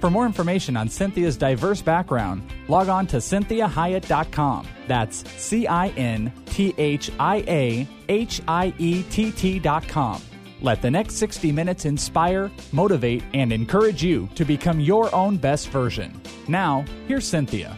[0.00, 4.68] For more information on Cinthia's diverse background, log on to cinthiahiett.com.
[4.86, 10.22] That's C I N T H I A H I E T T.com.
[10.62, 15.68] Let the next 60 minutes inspire, motivate, and encourage you to become your own best
[15.68, 16.20] version.
[16.48, 17.76] Now, here's Cinthia.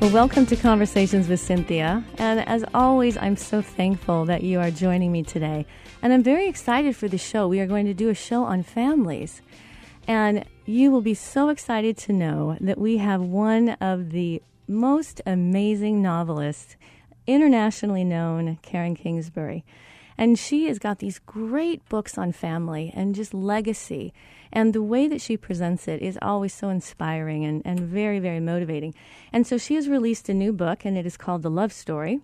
[0.00, 2.04] Well, welcome to Conversations with Cinthia.
[2.18, 5.66] And as always, I'm so thankful that you are joining me today.
[6.02, 7.48] And I'm very excited for the show.
[7.48, 9.42] We are going to do a show on families.
[10.06, 15.22] And you will be so excited to know that we have one of the most
[15.24, 16.76] amazing novelists,
[17.26, 19.64] internationally known Karen Kingsbury.
[20.18, 24.12] And she has got these great books on family and just legacy.
[24.52, 28.40] And the way that she presents it is always so inspiring and, and very, very
[28.40, 28.94] motivating.
[29.32, 32.20] And so she has released a new book, and it is called The Love Story.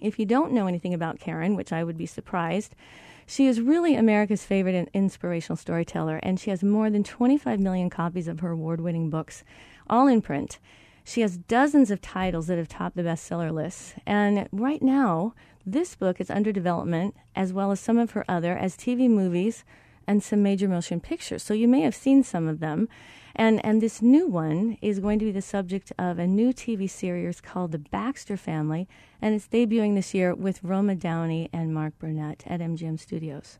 [0.00, 2.74] If you don't know anything about Karen, which I would be surprised,
[3.26, 7.90] she is really America's favorite and inspirational storyteller, and she has more than 25 million
[7.90, 9.42] copies of her award winning books,
[9.88, 10.58] all in print.
[11.04, 13.94] She has dozens of titles that have topped the bestseller lists.
[14.06, 18.56] And right now, this book is under development, as well as some of her other,
[18.56, 19.64] as TV movies
[20.06, 21.42] and some major motion pictures.
[21.42, 22.88] So you may have seen some of them.
[23.38, 26.88] And, and this new one is going to be the subject of a new TV
[26.88, 28.88] series called The Baxter Family,
[29.20, 33.58] and it's debuting this year with Roma Downey and Mark Burnett at MGM Studios.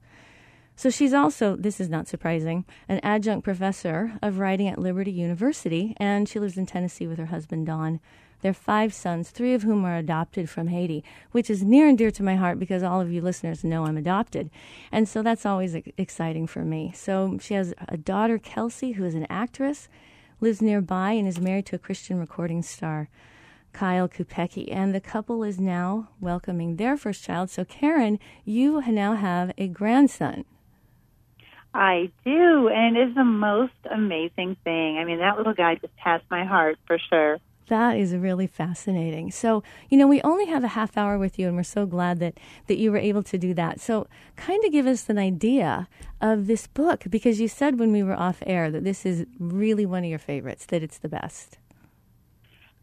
[0.77, 5.94] So she's also, this is not surprising, an adjunct professor of writing at Liberty University,
[5.98, 8.00] and she lives in Tennessee with her husband, Don.
[8.42, 12.11] Their five sons, three of whom are adopted from Haiti, which is near and dear
[12.12, 14.51] to my heart because all of you listeners know I'm adopted.
[14.92, 16.92] And so that's always exciting for me.
[16.95, 19.89] So she has a daughter, Kelsey, who is an actress,
[20.41, 23.08] lives nearby, and is married to a Christian recording star.
[23.73, 27.51] Kyle Kupecky, and the couple is now welcoming their first child.
[27.51, 30.46] So, Karen, you now have a grandson.
[31.75, 34.96] I do, and it is the most amazing thing.
[34.96, 37.39] I mean, that little guy just has my heart for sure.
[37.68, 39.32] That is really fascinating.
[39.32, 42.20] So, you know, we only have a half hour with you, and we're so glad
[42.20, 42.38] that,
[42.68, 43.80] that you were able to do that.
[43.80, 44.06] So,
[44.36, 45.88] kind of give us an idea
[46.20, 49.84] of this book, because you said when we were off air that this is really
[49.84, 51.58] one of your favorites, that it's the best.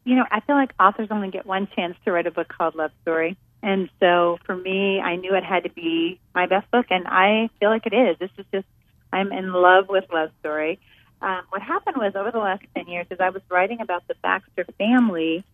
[0.03, 2.75] You know, I feel like authors only get one chance to write a book called
[2.75, 3.38] Love Story.
[3.61, 7.50] And so for me, I knew it had to be my best book, and I
[7.61, 8.17] feel like it is.
[8.19, 8.67] This is just,
[9.13, 10.81] I'm in love with Love Story
[11.23, 14.16] um, what happened was over the last 10 years, as I was writing about the
[14.22, 15.45] Baxter family,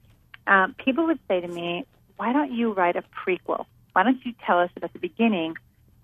[0.48, 1.86] um, people would say to me,
[2.18, 3.66] why don't you write a prequel?
[3.94, 5.56] Why don't you tell us about the beginning,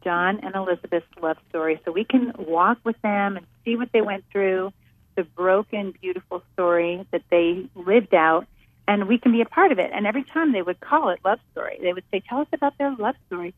[0.03, 4.01] John and Elizabeth's love story, so we can walk with them and see what they
[4.01, 4.71] went through,
[5.15, 8.45] the broken, beautiful story that they lived out,
[8.87, 9.89] and we can be a part of it.
[9.91, 12.77] And every time they would call it love story, they would say, tell us about
[12.77, 13.55] their love story.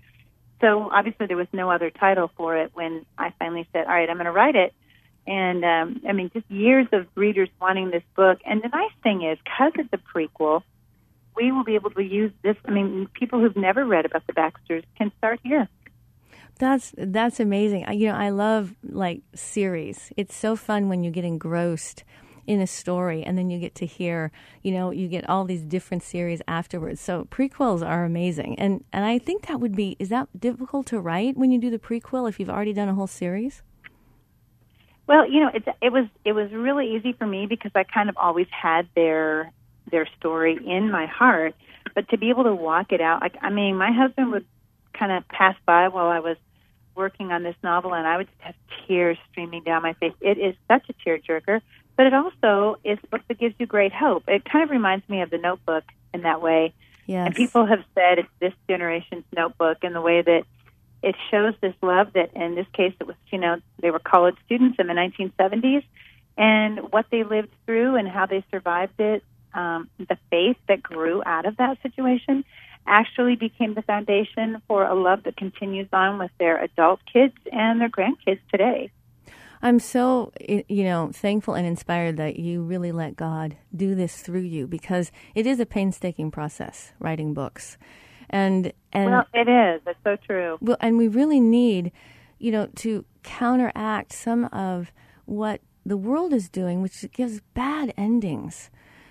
[0.62, 4.10] So obviously there was no other title for it when I finally said, all right,
[4.10, 4.74] I'm going to write it
[5.28, 8.40] and um, I mean, just years of readers wanting this book.
[8.46, 10.64] And the nice thing is, because it's a prequel,
[11.36, 12.56] we will be able to use this.
[12.66, 15.68] I mean, people who've never read about the Baxters can start here.
[16.60, 17.86] That's that's amazing.
[17.94, 20.12] You know, I love like series.
[20.18, 22.04] It's so fun when you get engrossed
[22.48, 24.32] in a story and then you get to hear,
[24.64, 27.02] you know, you get all these different series afterwards.
[27.02, 28.58] So prequels are amazing.
[28.58, 31.70] And and I think that would be is that difficult to write when you do
[31.70, 33.62] the prequel if you've already done a whole series?
[35.08, 38.10] Well, you know, it, it was it was really easy for me because I kind
[38.10, 39.52] of always had their
[39.90, 41.56] their story in my heart,
[41.96, 44.46] but to be able to walk it out, like I mean, my husband would
[44.94, 46.38] kind of pass by while I was
[46.96, 50.14] working on this novel, and I would just have tears streaming down my face.
[50.20, 51.62] It is such a tearjerker,
[51.96, 54.24] but it also is a book that gives you great hope.
[54.28, 56.74] It kind of reminds me of The Notebook in that way.
[57.06, 57.28] Yes.
[57.28, 60.44] And people have said it's this generation's Notebook in the way that
[61.08, 64.36] it shows this love that in this case it was you know they were college
[64.46, 65.84] students in the 1970s
[66.38, 69.24] and what they lived through and how they survived it
[69.54, 72.44] um, the faith that grew out of that situation
[72.86, 77.82] actually became the foundation for a love that continues on with their adult kids and
[77.82, 78.92] their grandkids today.
[79.62, 84.42] I'm so you know thankful and inspired that you really let God do this through
[84.42, 87.78] you because it is a painstaking process writing books
[88.30, 89.82] and and well, it is.
[89.88, 90.58] It's so true.
[90.62, 91.92] Well, and we really need,
[92.40, 94.92] you know, to counteract some of
[95.26, 98.70] what the world is doing, which gives bad endings.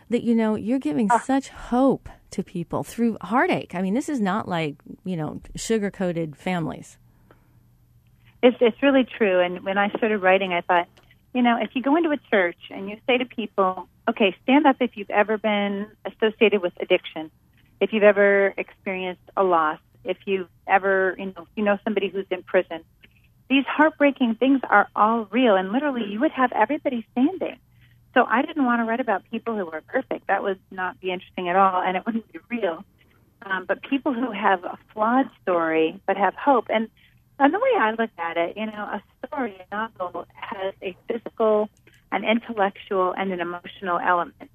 [0.09, 1.19] that you know you're giving oh.
[1.25, 3.75] such hope to people through heartache.
[3.75, 6.99] I mean, this is not like you know sugar coated families.
[8.43, 9.41] It's it's really true.
[9.41, 10.89] And when I started writing, I thought,
[11.35, 14.67] you know, if you go into a church and you say to people, okay, stand
[14.67, 17.31] up if you've ever been associated with addiction,
[17.81, 22.26] if you've ever experienced a loss, if you've ever, you know, you know somebody who's
[22.31, 22.84] in prison.
[23.49, 27.58] These heartbreaking things are all real, and literally, you would have everybody standing.
[28.14, 30.26] So I didn't want to write about people who were perfect.
[30.26, 32.84] That would not be interesting at all, and it wouldn't be real.
[33.43, 36.88] Um, but people who have a flawed story but have hope, and
[37.38, 40.96] and the way I look at it, you know, a story, a novel has a
[41.06, 41.69] physical,
[42.11, 44.50] an intellectual, and an emotional element.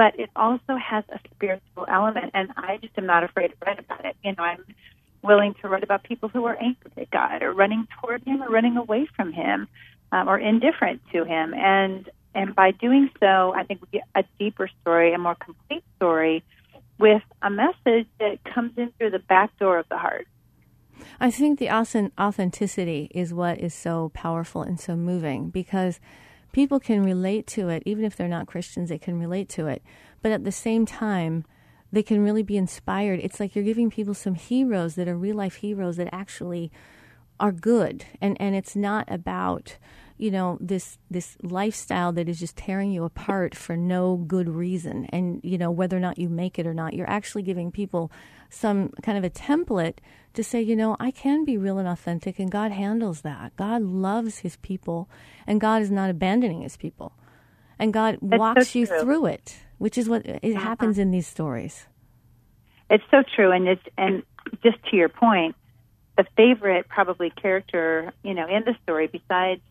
[0.00, 3.78] But it also has a spiritual element, and I just am not afraid to write
[3.78, 4.16] about it.
[4.24, 4.64] You know, I'm
[5.22, 8.48] willing to write about people who are angry at God, or running toward Him, or
[8.48, 9.68] running away from Him,
[10.10, 11.52] um, or indifferent to Him.
[11.52, 15.84] And and by doing so, I think we get a deeper story, a more complete
[15.96, 16.42] story,
[16.98, 20.26] with a message that comes in through the back door of the heart.
[21.20, 26.00] I think the authenticity is what is so powerful and so moving because
[26.52, 29.82] people can relate to it, even if they're not Christians, they can relate to it.
[30.22, 31.44] But at the same time,
[31.92, 33.20] they can really be inspired.
[33.22, 36.70] It's like you're giving people some heroes that are real life heroes that actually
[37.38, 38.04] are good.
[38.20, 39.76] And, and it's not about
[40.20, 45.06] you know this this lifestyle that is just tearing you apart for no good reason.
[45.06, 48.12] And you know whether or not you make it or not you're actually giving people
[48.48, 49.98] some kind of a template
[50.34, 53.56] to say you know I can be real and authentic and God handles that.
[53.56, 55.08] God loves his people
[55.46, 57.12] and God is not abandoning his people.
[57.78, 60.60] And God That's walks so you through it which is what it uh-huh.
[60.60, 61.86] happens in these stories.
[62.90, 63.50] It's so true.
[63.50, 64.22] And it's and
[64.62, 65.56] just to your point
[66.16, 69.62] the favorite probably character you know in the story besides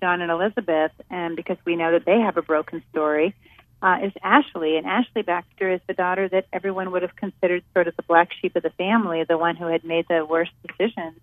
[0.00, 3.34] John and Elizabeth, and because we know that they have a broken story,
[3.82, 4.76] uh, is Ashley.
[4.76, 8.30] And Ashley Baxter is the daughter that everyone would have considered sort of the black
[8.40, 11.18] sheep of the family, the one who had made the worst decisions.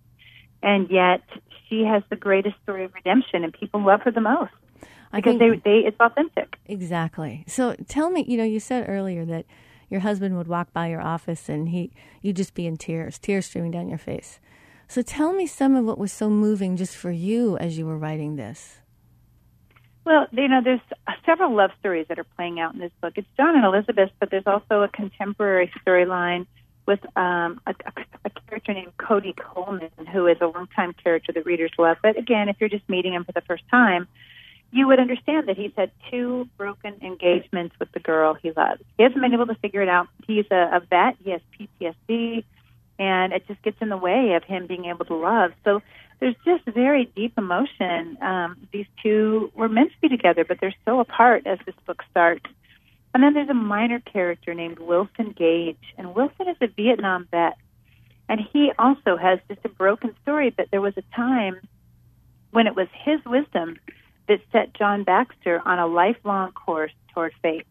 [0.62, 1.22] And yet
[1.68, 4.52] she has the greatest story of redemption, and people love her the most
[5.12, 6.56] I because they, they it's authentic.
[6.66, 7.44] Exactly.
[7.46, 9.46] So tell me, you know, you said earlier that
[9.88, 13.46] your husband would walk by your office and he you'd just be in tears, tears
[13.46, 14.40] streaming down your face.
[14.88, 17.98] So tell me some of what was so moving just for you as you were
[17.98, 18.78] writing this.
[20.04, 20.80] Well, you know, there's
[21.24, 23.14] several love stories that are playing out in this book.
[23.16, 26.46] It's John and Elizabeth, but there's also a contemporary storyline
[26.86, 27.74] with um, a,
[28.24, 31.96] a, character named Cody Coleman, who is a longtime character that readers love.
[32.02, 34.06] But again, if you're just meeting him for the first time,
[34.70, 38.82] you would understand that he's had two broken engagements with the girl he loves.
[38.98, 40.08] He hasn't been able to figure it out.
[40.26, 41.16] He's a, a vet.
[41.24, 42.44] He has PTSD
[42.98, 45.52] and it just gets in the way of him being able to love.
[45.64, 45.80] So
[46.20, 48.16] there's just very deep emotion.
[48.22, 52.02] Um, these two were meant to be together, but they're so apart as this book
[52.10, 52.46] starts.
[53.12, 57.56] And then there's a minor character named Wilson Gage, and Wilson is a Vietnam vet,
[58.28, 60.50] and he also has just a broken story.
[60.50, 61.60] But there was a time
[62.50, 63.78] when it was his wisdom
[64.28, 67.66] that set John Baxter on a lifelong course toward faith.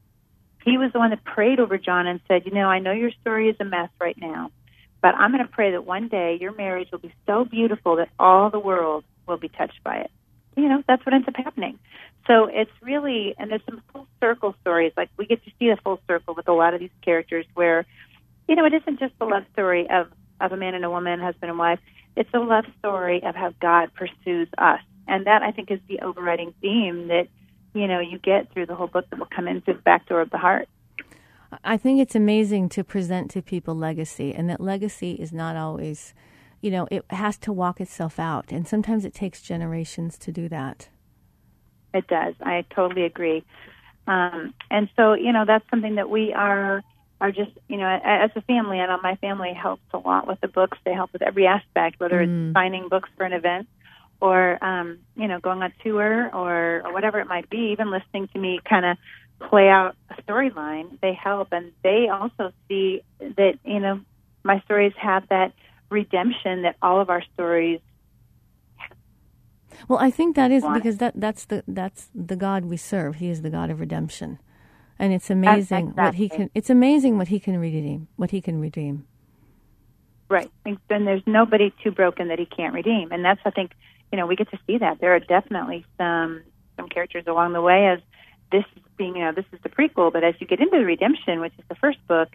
[0.63, 3.11] He was the one that prayed over John and said, "You know, I know your
[3.11, 4.51] story is a mess right now."
[5.03, 8.09] But I'm going to pray that one day your marriage will be so beautiful that
[8.17, 10.11] all the world will be touched by it.
[10.55, 11.77] You know, that's what ends up happening.
[12.25, 14.93] So it's really, and there's some full circle stories.
[14.95, 17.85] Like we get to see the full circle with a lot of these characters where,
[18.47, 20.07] you know, it isn't just the love story of,
[20.39, 21.79] of a man and a woman, husband and wife.
[22.15, 24.79] It's a love story of how God pursues us.
[25.05, 27.27] And that I think is the overriding theme that,
[27.73, 30.07] you know, you get through the whole book that will come in through the back
[30.07, 30.69] door of the heart.
[31.63, 36.13] I think it's amazing to present to people legacy, and that legacy is not always,
[36.61, 40.47] you know, it has to walk itself out, and sometimes it takes generations to do
[40.49, 40.89] that.
[41.93, 42.33] It does.
[42.41, 43.43] I totally agree.
[44.07, 46.83] Um, and so, you know, that's something that we are
[47.21, 48.79] are just, you know, as a family.
[48.79, 50.77] and my family helps a lot with the books.
[50.83, 52.49] They help with every aspect, whether mm.
[52.49, 53.69] it's finding books for an event
[54.19, 57.71] or, um, you know, going on tour or, or whatever it might be.
[57.71, 58.97] Even listening to me kind of
[59.49, 64.01] play out a storyline, they help, and they also see that you know
[64.43, 65.53] my stories have that
[65.89, 67.79] redemption that all of our stories.
[69.87, 70.75] Well, I think that is want.
[70.75, 73.15] because that that's the that's the God we serve.
[73.15, 74.39] He is the God of redemption,
[74.99, 76.03] and it's amazing exactly.
[76.03, 76.49] what he can.
[76.53, 78.07] It's amazing what he can redeem.
[78.15, 79.05] What he can redeem.
[80.29, 83.71] Right, and there's nobody too broken that he can't redeem, and that's I think
[84.11, 86.43] you know we get to see that there are definitely some
[86.77, 87.99] some characters along the way as
[88.53, 88.63] this
[88.97, 91.53] being, you know, this is the prequel, but as you get into the Redemption, which
[91.57, 92.29] is the first book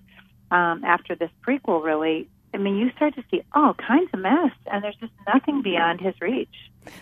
[0.50, 4.52] um, after this prequel, really, I mean, you start to see all kinds of mess,
[4.70, 6.48] and there's just nothing beyond his reach.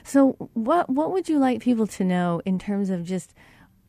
[0.04, 3.32] So, what what would you like people to know in terms of just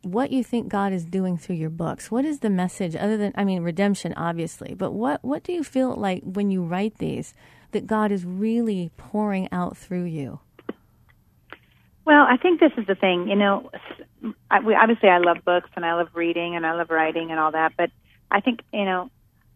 [0.04, 2.12] what you think God is doing through your books.
[2.12, 5.64] What is the message other than I mean redemption obviously, but what what do you
[5.64, 7.34] feel like when you write these
[7.72, 10.40] that God is really pouring out through you?
[12.08, 13.28] Well, I think this is the thing.
[13.28, 13.70] You know,
[14.50, 17.40] I, we, obviously I love books and I love reading and I love writing and
[17.40, 17.92] all that, but
[18.32, 19.12] I think you know,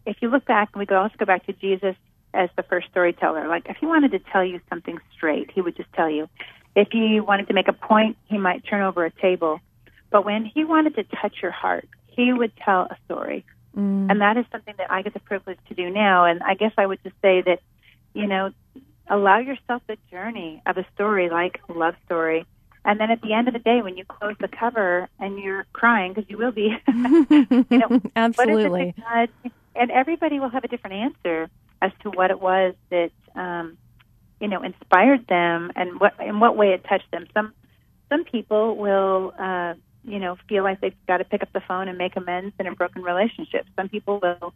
[0.05, 1.95] if you look back, and we could also go back to Jesus
[2.33, 3.47] as the first storyteller.
[3.47, 6.27] Like, if he wanted to tell you something straight, he would just tell you.
[6.75, 9.61] If he wanted to make a point, he might turn over a table.
[10.09, 13.45] But when he wanted to touch your heart, he would tell a story.
[13.77, 14.11] Mm.
[14.11, 16.25] And that is something that I get the privilege to do now.
[16.25, 17.61] And I guess I would just say that,
[18.13, 18.51] you know,
[19.11, 22.45] allow yourself the journey of a story like love story.
[22.83, 25.65] And then at the end of the day, when you close the cover and you're
[25.73, 28.95] crying, because you will be, you know, absolutely.
[29.75, 31.49] and everybody will have a different answer
[31.81, 33.77] as to what it was that um,
[34.39, 37.27] you know inspired them and what in what way it touched them.
[37.33, 37.53] Some
[38.09, 41.87] some people will uh, you know feel like they've got to pick up the phone
[41.87, 43.67] and make amends in a broken relationship.
[43.75, 44.53] Some people will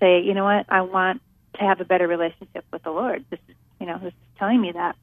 [0.00, 1.22] say, you know what, I want
[1.54, 3.24] to have a better relationship with the Lord.
[3.30, 4.96] This is you know is telling me that.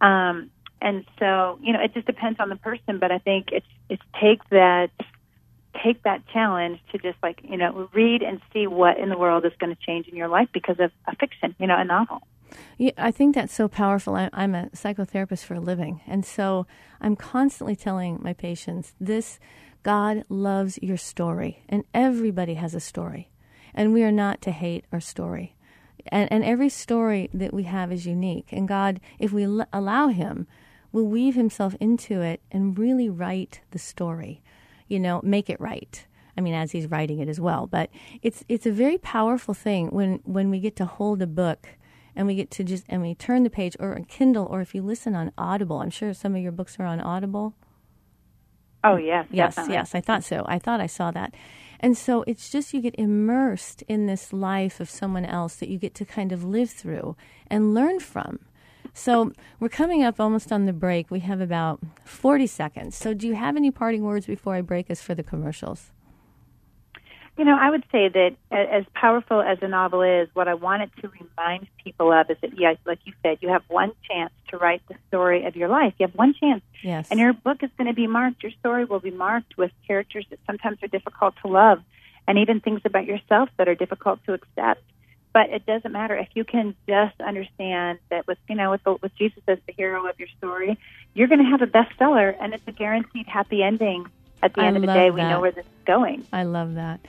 [0.00, 3.66] Um, and so you know it just depends on the person, but I think it's
[3.88, 4.90] it's take that
[5.82, 9.44] take that challenge to just like you know read and see what in the world
[9.44, 12.22] is going to change in your life because of a fiction, you know, a novel.
[12.78, 14.14] Yeah, I think that's so powerful.
[14.14, 16.66] I, I'm a psychotherapist for a living, and so
[17.00, 19.38] I'm constantly telling my patients this:
[19.82, 23.30] God loves your story, and everybody has a story,
[23.74, 25.54] and we are not to hate our story.
[26.12, 28.48] And, and every story that we have is unique.
[28.52, 30.46] And God, if we l- allow Him,
[30.92, 34.42] will weave Himself into it and really write the story
[34.88, 36.06] you know, make it right.
[36.36, 37.66] I mean, as he's writing it as well.
[37.66, 37.90] But
[38.22, 41.68] it's it's a very powerful thing when when we get to hold a book
[42.16, 44.74] and we get to just and we turn the page or a Kindle or if
[44.74, 45.80] you listen on Audible.
[45.80, 47.54] I'm sure some of your books are on Audible.
[48.84, 49.74] Oh yes, yes, definitely.
[49.74, 49.94] yes.
[49.94, 50.44] I thought so.
[50.48, 51.34] I thought I saw that.
[51.80, 55.78] And so it's just you get immersed in this life of someone else that you
[55.78, 57.16] get to kind of live through
[57.48, 58.40] and learn from.
[58.92, 61.10] So we're coming up almost on the break.
[61.10, 62.96] We have about 40 seconds.
[62.96, 65.90] So do you have any parting words before I break us for the commercials?
[67.38, 70.90] You know, I would say that as powerful as a novel is, what I wanted
[71.00, 74.58] to remind people of is that, yeah, like you said, you have one chance to
[74.58, 75.94] write the story of your life.
[75.98, 76.62] You have one chance.
[76.82, 77.06] Yes.
[77.12, 80.26] And your book is going to be marked, your story will be marked with characters
[80.30, 81.80] that sometimes are difficult to love
[82.26, 84.82] and even things about yourself that are difficult to accept.
[85.32, 88.94] But it doesn't matter if you can just understand that with you know with the,
[88.94, 90.78] with Jesus as the hero of your story,
[91.14, 94.06] you're going to have a bestseller, and it's a guaranteed happy ending.
[94.42, 96.24] At the I end of the day, we know where this is going.
[96.32, 97.00] I love that.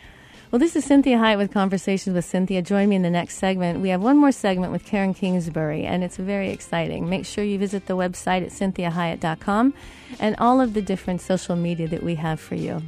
[0.51, 2.63] Well, this is Cinthia Hiett with Conversations with Cinthia.
[2.63, 3.81] Join me in the next segment.
[3.81, 7.07] We have one more segment with Karen Kingsbury, and it's very exciting.
[7.07, 9.75] Make sure you visit the website at cinthiahiett.com
[10.19, 12.81] and all of the different social media that we have for you.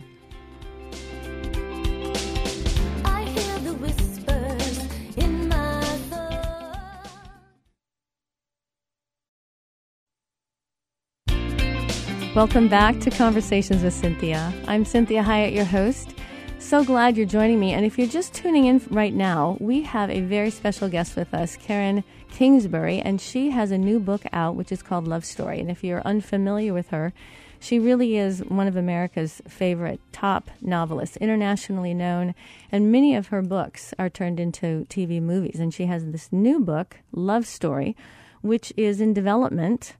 [12.33, 14.51] Welcome back to Conversations with Cinthia.
[14.67, 16.15] I'm Cinthia Hiett, your host.
[16.61, 17.73] So glad you're joining me.
[17.73, 21.33] And if you're just tuning in right now, we have a very special guest with
[21.33, 25.59] us, Karen Kingsbury, and she has a new book out which is called Love Story.
[25.59, 27.13] And if you're unfamiliar with her,
[27.59, 32.35] she really is one of America's favorite top novelists, internationally known,
[32.71, 35.59] and many of her books are turned into TV movies.
[35.59, 37.97] And she has this new book, Love Story,
[38.41, 39.95] which is in development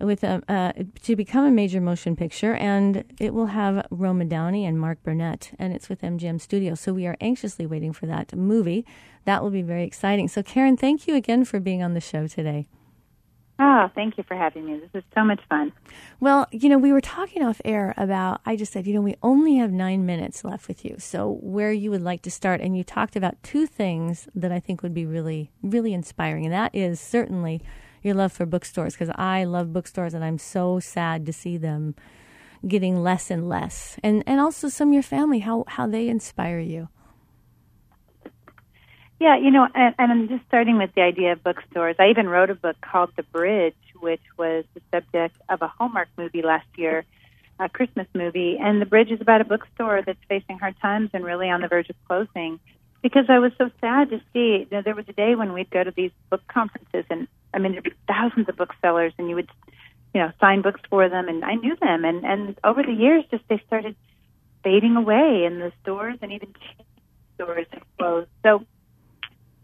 [0.00, 4.64] with a, uh, to become a major motion picture, and it will have Roma Downey
[4.64, 6.80] and Mark Burnett, and it's with MGM Studios.
[6.80, 8.86] So we are anxiously waiting for that movie.
[9.24, 10.28] That will be very exciting.
[10.28, 12.68] So, Karen, thank you again for being on the show today.
[13.60, 14.78] Oh, thank you for having me.
[14.78, 15.72] This is so much fun.
[16.20, 19.16] Well, you know, we were talking off air about, I just said, you know, we
[19.20, 20.94] only have nine minutes left with you.
[20.98, 22.60] So, where you would like to start.
[22.60, 26.44] And you talked about two things that I think would be really, really inspiring.
[26.44, 27.60] And that is certainly
[28.02, 31.94] your love for bookstores because I love bookstores and I'm so sad to see them
[32.66, 33.98] getting less and less.
[34.02, 36.88] And and also some of your family how how they inspire you.
[39.20, 41.96] Yeah, you know, and, and I'm just starting with the idea of bookstores.
[41.98, 46.08] I even wrote a book called The Bridge, which was the subject of a Hallmark
[46.16, 47.04] movie last year,
[47.58, 48.58] a Christmas movie.
[48.60, 51.68] And The Bridge is about a bookstore that's facing hard times and really on the
[51.68, 52.60] verge of closing
[53.02, 54.66] because I was so sad to see.
[54.68, 57.58] You know, there was a day when we'd go to these book conferences, and I
[57.58, 59.50] mean, there'd be thousands of booksellers, and you would,
[60.14, 63.24] you know, sign books for them, and I knew them, and and over the years,
[63.30, 63.96] just they started
[64.64, 66.54] fading away, in the stores and even
[67.34, 67.66] stores
[67.98, 68.28] closed.
[68.42, 68.64] So,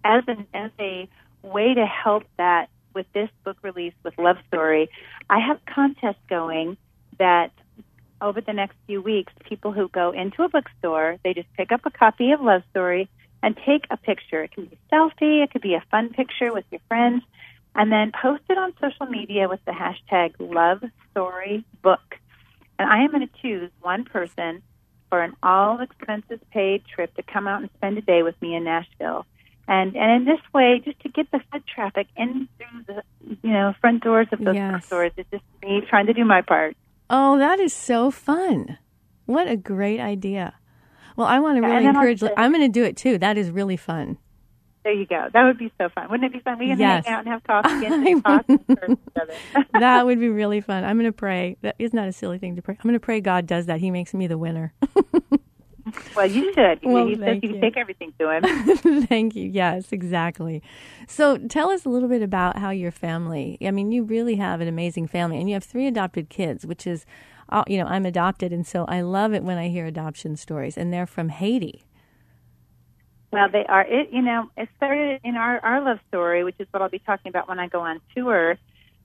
[0.04, 1.08] as an as a
[1.42, 4.88] way to help that with this book release with Love Story,
[5.28, 6.76] I have contests going
[7.18, 7.50] that
[8.20, 11.80] over the next few weeks people who go into a bookstore, they just pick up
[11.84, 13.08] a copy of Love Story
[13.44, 14.42] and take a picture.
[14.42, 17.22] It can be a selfie, it could be a fun picture with your friends,
[17.74, 22.00] and then post it on social media with the hashtag Love Story Book.
[22.78, 24.62] And I am going to choose one person
[25.10, 28.56] for an all expenses paid trip to come out and spend a day with me
[28.56, 29.26] in Nashville.
[29.68, 33.02] And and in this way, just to get the foot traffic in through the
[33.42, 34.86] you know front doors of those Yes.
[34.86, 36.76] stores, it's just me trying to do my part.
[37.10, 38.78] Oh, that is so fun.
[39.26, 40.54] What a great idea.
[41.16, 43.18] Well, I want to really then encourage, I'm going to do it too.
[43.18, 44.18] That is really fun.
[44.84, 45.28] There you go.
[45.32, 46.10] That would be so fun.
[46.10, 46.58] Wouldn't it be fun?
[46.58, 47.06] We can Yes.
[47.06, 48.98] hang out and have coffee and talk and
[49.72, 50.84] that would be really fun.
[50.84, 51.56] I'm going to pray.
[51.62, 52.74] That isn't a silly thing to pray?
[52.78, 53.80] I'm going to pray God does that.
[53.80, 54.74] He makes me the winner.
[56.16, 56.80] well, you should.
[56.82, 57.48] Well, he says you.
[57.50, 59.04] can take everything to him.
[59.06, 59.48] Thank you.
[59.48, 60.62] Yes, exactly.
[61.08, 64.60] So tell us a little bit about how your family, I mean, you really have
[64.60, 67.06] an amazing family and you have three adopted kids, which is,
[67.68, 68.52] you know, I'm adopted.
[68.52, 71.84] And so I love it when I hear adoption stories and they're from Haiti.
[73.34, 73.82] Well, they are.
[73.82, 77.00] It you know it started in our our love story, which is what I'll be
[77.00, 78.56] talking about when I go on tour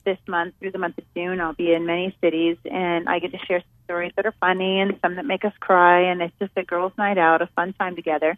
[0.06, 1.42] this month through the month of June.
[1.42, 5.00] I'll be in many cities, and I get to share stories that are funny and
[5.02, 7.96] some that make us cry, and it's just a girls' night out, a fun time
[7.96, 8.38] together.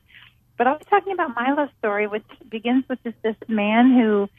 [0.58, 4.30] But I'll be talking about my love story, which begins with just this man who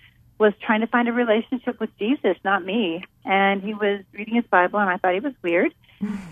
[0.43, 4.45] was trying to find a relationship with Jesus, not me, and he was reading his
[4.45, 5.73] Bible, and I thought he was weird.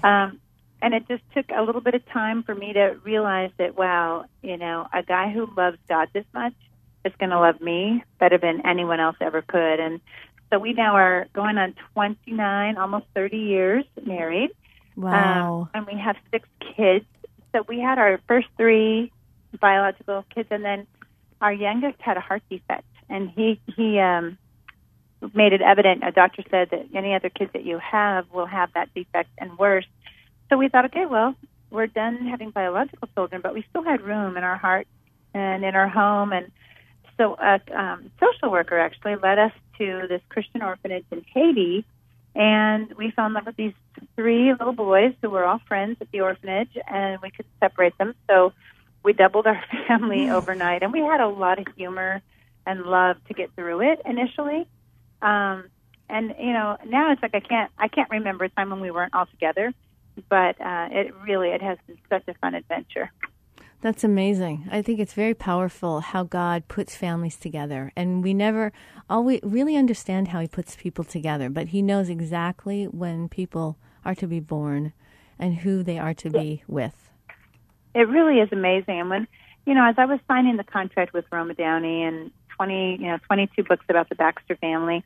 [0.03, 0.41] Um,
[0.83, 4.25] and it just took a little bit of time for me to realize that wow
[4.43, 6.55] you know a guy who loves god this much
[7.05, 9.81] is going to love me better than anyone else ever could.
[9.81, 10.01] And
[10.51, 14.51] so we now are going on 29 almost 30 years married.
[14.97, 15.61] Wow.
[15.63, 17.07] um, and we have six kids.
[17.53, 19.13] So we had our first three
[19.61, 20.87] biological kids and then
[21.41, 24.39] our youngest had a heart defect and he he um
[25.35, 28.73] made it evident a doctor said that any other kids that you have will have
[28.73, 29.85] that defect and worse
[30.51, 31.35] so we thought, okay, well,
[31.71, 34.89] we're done having biological children, but we still had room in our heart
[35.33, 36.33] and in our home.
[36.33, 36.51] And
[37.17, 41.85] so a um, social worker actually led us to this Christian orphanage in Haiti,
[42.35, 43.73] and we fell in love with these
[44.17, 48.15] three little boys who were all friends at the orphanage, and we could separate them.
[48.29, 48.53] So
[49.05, 52.21] we doubled our family overnight, and we had a lot of humor
[52.67, 54.67] and love to get through it initially.
[55.23, 55.65] Um,
[56.09, 58.91] and you know, now it's like I can't I can't remember a time when we
[58.91, 59.73] weren't all together
[60.29, 63.11] but uh, it really it has been such a fun adventure.
[63.81, 64.69] That's amazing.
[64.71, 67.93] I think it's very powerful how God puts families together.
[67.97, 68.73] And we never
[69.09, 74.15] always really understand how He puts people together, but He knows exactly when people are
[74.17, 74.93] to be born
[75.39, 77.11] and who they are to be with.
[77.95, 79.01] It really is amazing.
[79.01, 79.29] And when
[79.67, 83.19] you know, as I was signing the contract with Roma Downey and twenty, you know,
[83.27, 85.03] twenty-two books about the Baxter family,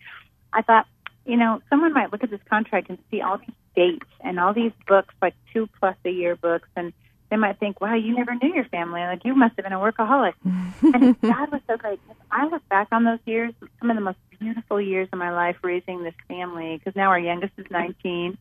[0.52, 0.86] I thought,
[1.24, 4.52] you know, someone might look at this contract and see all these dates and all
[4.52, 6.92] these books, like two plus a year books, and
[7.30, 9.00] they might think, wow, you never knew your family.
[9.00, 10.34] Like, you must have been a workaholic.
[10.82, 12.00] and God was so great.
[12.30, 15.56] I look back on those years, some of the most beautiful years of my life
[15.62, 18.36] raising this family, because now our youngest is 19,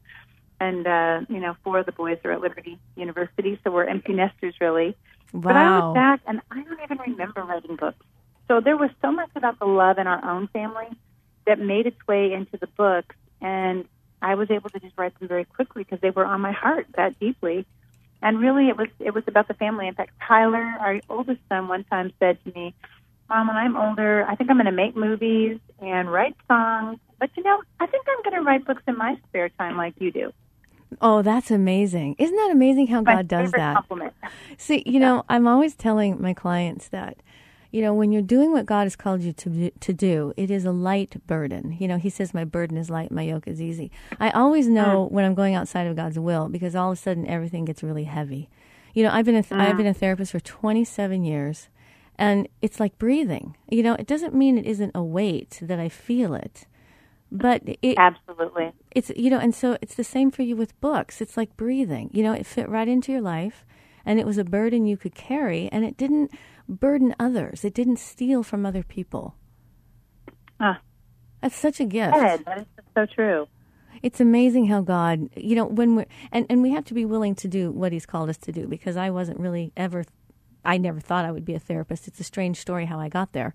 [0.59, 4.13] and, uh, you know, four of the boys are at Liberty University, so we're empty
[4.13, 4.95] nesters, really.
[5.31, 5.41] Wow.
[5.41, 8.05] But I look back, and I don't even remember writing books.
[8.47, 10.87] So there was so much about the love in our own family
[11.45, 13.85] that made its way into the books, and
[14.21, 16.87] I was able to just write them very quickly because they were on my heart
[16.95, 17.65] that deeply.
[18.21, 19.87] And really, it was it was about the family.
[19.87, 22.73] In fact, Tyler, our oldest son, one time said to me,
[23.29, 26.99] "Mom, when I'm older, I think I'm going to make movies and write songs.
[27.19, 29.95] But you know, I think I'm going to write books in my spare time, like
[29.99, 30.31] you do."
[31.01, 32.15] Oh, that's amazing.
[32.17, 33.73] Isn't that amazing how My God does that?
[33.75, 34.13] Compliment.
[34.57, 37.17] See, you know, I'm always telling my clients that,
[37.73, 40.63] you know, when you're doing what God has called you to to do, it is
[40.63, 41.75] a light burden.
[41.79, 45.07] You know, He says, "My burden is light, my yoke is easy." I always know
[45.07, 45.11] mm.
[45.11, 48.03] when I'm going outside of God's will because all of a sudden everything gets really
[48.03, 48.47] heavy.
[48.93, 49.77] You know, I've been a th- I've mm.
[49.77, 51.69] been a therapist for 27 years,
[52.15, 53.57] and it's like breathing.
[53.67, 56.67] You know, it doesn't mean it isn't a weight that I feel it,
[57.31, 58.71] but it, Absolutely.
[58.91, 62.11] it's you know and so it's the same for you with books it's like breathing
[62.13, 63.65] you know it fit right into your life
[64.05, 66.31] and it was a burden you could carry and it didn't
[66.67, 67.63] burden others.
[67.65, 69.35] It didn't steal from other people.
[70.59, 70.79] Ah.
[71.41, 72.15] that's such a gift.
[72.15, 73.47] Ed, that is so true.
[74.01, 77.35] it's amazing how god you know when we're, and, and we have to be willing
[77.35, 80.03] to do what he's called us to do because i wasn't really ever
[80.63, 82.07] i never thought i would be a therapist.
[82.07, 83.53] It's a strange story how i got there.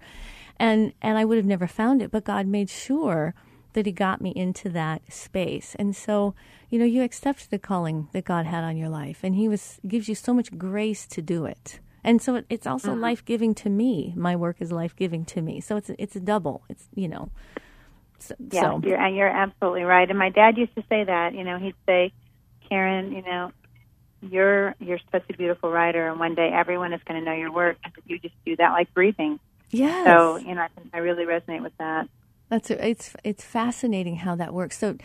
[0.59, 3.35] And and i would have never found it but god made sure
[3.75, 5.77] that he got me into that space.
[5.79, 6.35] And so
[6.71, 9.81] you know you accept the calling that god had on your life and he was
[9.87, 13.01] gives you so much grace to do it and so it, it's also mm-hmm.
[13.01, 16.89] life-giving to me my work is life-giving to me so it's it's a double it's
[16.95, 17.31] you know
[18.19, 20.09] so, Yeah, so you're, and you're absolutely right.
[20.09, 21.35] And my dad used to say that.
[21.35, 22.13] You know, he'd say,
[22.69, 23.53] Karen, you know,
[24.21, 27.53] you're you're such a beautiful writer, and one day everyone is going to know your
[27.53, 27.77] work.
[28.07, 29.39] You just do that like breathing.
[29.71, 30.07] Yes.
[30.07, 32.09] So you know, I, I really resonate with that.
[32.49, 34.79] That's it's it's fascinating how that works.
[34.79, 34.97] So,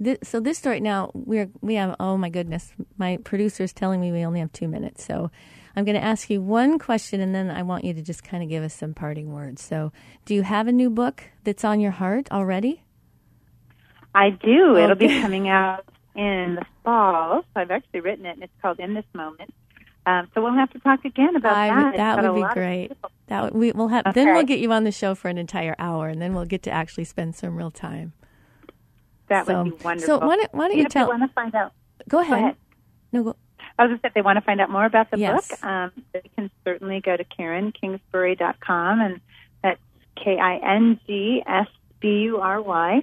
[0.00, 4.00] this, so this story now we're we have oh my goodness, my producer is telling
[4.00, 5.04] me we only have two minutes.
[5.04, 5.30] So,
[5.74, 8.42] I'm going to ask you one question, and then I want you to just kind
[8.42, 9.62] of give us some parting words.
[9.62, 9.92] So,
[10.24, 12.84] do you have a new book that's on your heart already?
[14.14, 14.72] I do.
[14.72, 14.84] Okay.
[14.84, 17.42] It'll be coming out in the fall.
[17.42, 19.52] So I've actually written it, and it's called In This Moment.
[20.04, 21.96] Um, so we'll have to talk again about I, that.
[21.96, 22.92] That would be great.
[23.28, 24.06] That we will have.
[24.06, 24.24] Okay.
[24.24, 26.64] Then we'll get you on the show for an entire hour, and then we'll get
[26.64, 28.12] to actually spend some real time.
[29.28, 30.18] That so, would be wonderful.
[30.18, 31.08] So why don't, why don't you, you tell?
[31.08, 31.72] Want to find out?
[32.08, 32.30] Go ahead.
[32.30, 32.56] Go ahead.
[33.12, 33.36] No, go.
[33.78, 35.48] I was just if they want to find out more about the yes.
[35.48, 39.20] book, um, they can certainly go to KarenKingsbury.com, and
[39.62, 39.80] that's
[40.16, 41.68] K I N G S
[42.00, 43.02] B U R Y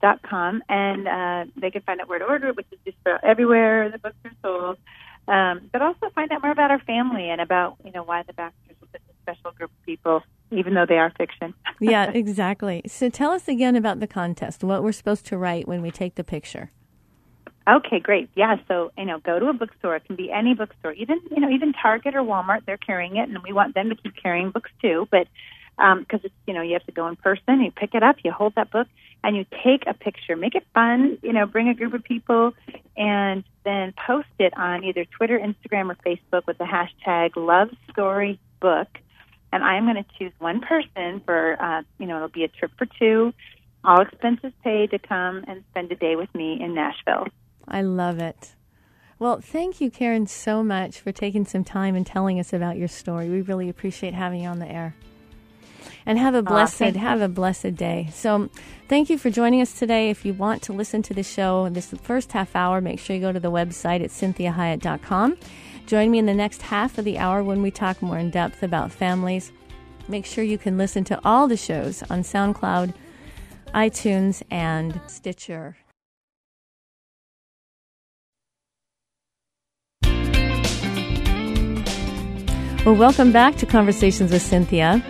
[0.00, 2.96] dot com, and uh, they can find out where to order it, which is just
[3.22, 4.78] everywhere the books are sold.
[5.26, 8.32] Um, but also find out more about our family and about you know why the
[8.32, 11.52] Baxters are such a special group of people, even though they are fiction.
[11.80, 12.82] yeah, exactly.
[12.86, 14.64] So tell us again about the contest.
[14.64, 16.70] What we're supposed to write when we take the picture.
[17.68, 18.30] Okay, great.
[18.34, 19.96] Yeah, so you know, go to a bookstore.
[19.96, 22.64] It can be any bookstore, even you know, even Target or Walmart.
[22.64, 25.06] They're carrying it, and we want them to keep carrying books too.
[25.10, 25.28] But
[25.76, 27.60] because um, it's you know, you have to go in person.
[27.60, 28.88] You pick it up, you hold that book,
[29.22, 30.34] and you take a picture.
[30.34, 31.18] Make it fun.
[31.22, 32.54] You know, bring a group of people,
[32.96, 38.40] and then post it on either Twitter, Instagram, or Facebook with the hashtag Love Story
[38.60, 38.88] Book.
[39.52, 42.70] And I'm going to choose one person for uh, you know, it'll be a trip
[42.78, 43.34] for two,
[43.84, 47.26] all expenses paid to come and spend a day with me in Nashville.
[47.70, 48.54] I love it.
[49.18, 52.86] Well, thank you, Karen, so much for taking some time and telling us about your
[52.86, 53.28] story.
[53.28, 54.94] We really appreciate having you on the air.
[56.06, 58.08] And have a blessed have a blessed day.
[58.12, 58.48] So,
[58.88, 60.08] thank you for joining us today.
[60.08, 63.20] If you want to listen to the show, this first half hour, make sure you
[63.20, 65.36] go to the website at cinthiahiett.com.
[65.86, 68.62] Join me in the next half of the hour when we talk more in depth
[68.62, 69.52] about families.
[70.06, 72.94] Make sure you can listen to all the shows on SoundCloud,
[73.74, 75.76] iTunes, and Stitcher.
[82.86, 85.02] Well, welcome back to Conversations with Cinthia.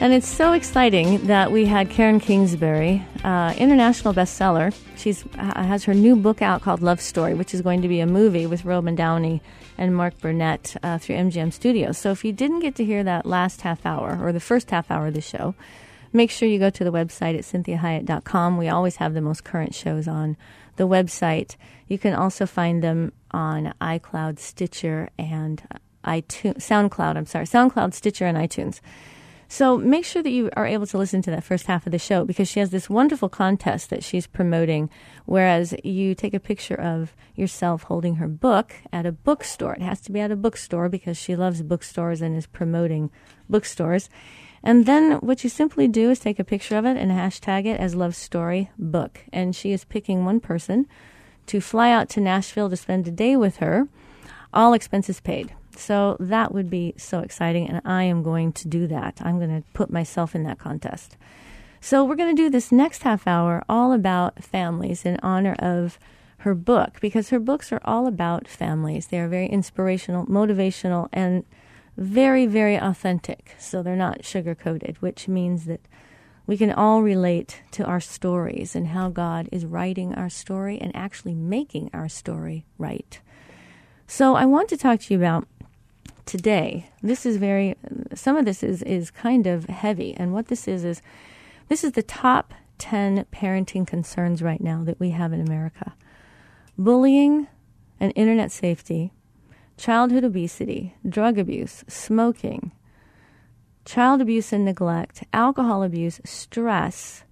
[0.00, 4.74] And it's so exciting that we had Karen Kingsbury, uh, international bestseller.
[4.96, 8.06] She has her new book out called Love Story, which is going to be a
[8.06, 9.40] movie with Robin Downey
[9.78, 11.96] and Mark Burnett uh, through MGM Studios.
[11.96, 14.90] So if you didn't get to hear that last half hour or the first half
[14.90, 15.54] hour of the show,
[16.12, 18.58] make sure you go to the website at cynthiahiett.com.
[18.58, 20.36] We always have the most current shows on
[20.76, 21.56] the website.
[21.88, 25.62] You can also find them on iCloud, Stitcher, and
[26.06, 27.16] iTunes, SoundCloud.
[27.16, 28.80] I'm sorry, SoundCloud, Stitcher, and iTunes.
[29.48, 31.98] So make sure that you are able to listen to that first half of the
[31.98, 34.90] show because she has this wonderful contest that she's promoting.
[35.24, 39.74] Whereas you take a picture of yourself holding her book at a bookstore.
[39.74, 43.10] It has to be at a bookstore because she loves bookstores and is promoting
[43.48, 44.10] bookstores.
[44.64, 47.78] And then what you simply do is take a picture of it and hashtag it
[47.78, 49.20] as Love Story Book.
[49.32, 50.88] And she is picking one person
[51.46, 53.86] to fly out to Nashville to spend a day with her,
[54.52, 55.54] all expenses paid.
[55.78, 59.20] So that would be so exciting, and I am going to do that.
[59.20, 61.16] I'm going to put myself in that contest.
[61.80, 65.98] So we're going to do this next half hour all about families in honor of
[66.38, 69.06] her book because her books are all about families.
[69.06, 71.44] They are very inspirational, motivational, and
[71.96, 73.54] very, very authentic.
[73.58, 75.80] So they're not sugar coated, which means that
[76.46, 80.94] we can all relate to our stories and how God is writing our story and
[80.94, 83.20] actually making our story right.
[84.06, 85.48] So I want to talk to you about
[86.26, 86.90] today.
[87.02, 87.76] This is very,
[88.14, 90.14] some of this is, is kind of heavy.
[90.14, 91.00] And what this is, is
[91.68, 95.94] this is the top 10 parenting concerns right now that we have in America
[96.78, 97.46] bullying
[97.98, 99.10] and internet safety,
[99.78, 102.70] childhood obesity, drug abuse, smoking,
[103.86, 107.24] child abuse and neglect, alcohol abuse, stress,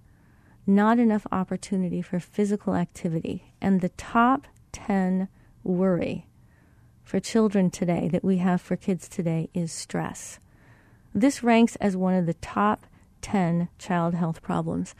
[0.65, 3.53] not enough opportunity for physical activity.
[3.61, 5.27] And the top 10
[5.63, 6.25] worry
[7.05, 10.39] for children today, that we have for kids today, is stress.
[11.13, 12.85] This ranks as one of the top
[13.21, 14.95] 10 child health problems.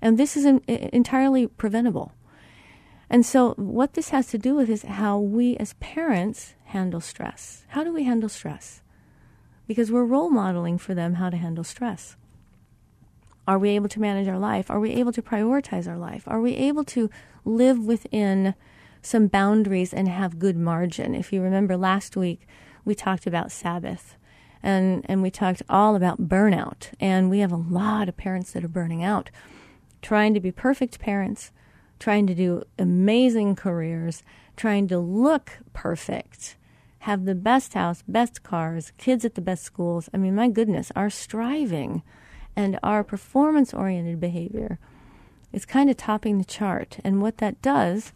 [0.00, 2.12] And this is an, entirely preventable.
[3.10, 7.64] And so, what this has to do with is how we as parents handle stress.
[7.68, 8.82] How do we handle stress?
[9.66, 12.16] Because we're role modeling for them how to handle stress.
[13.46, 14.70] Are we able to manage our life?
[14.70, 16.24] Are we able to prioritize our life?
[16.26, 17.10] Are we able to
[17.46, 18.54] live within
[19.02, 21.14] some boundaries and have good margin.
[21.14, 22.46] If you remember last week,
[22.84, 24.16] we talked about Sabbath
[24.62, 26.88] and, and we talked all about burnout.
[27.00, 29.30] And we have a lot of parents that are burning out,
[30.02, 31.52] trying to be perfect parents,
[31.98, 34.22] trying to do amazing careers,
[34.56, 36.56] trying to look perfect,
[37.00, 40.08] have the best house, best cars, kids at the best schools.
[40.12, 42.02] I mean, my goodness, our striving
[42.56, 44.78] and our performance oriented behavior
[45.52, 46.98] is kind of topping the chart.
[47.04, 48.12] And what that does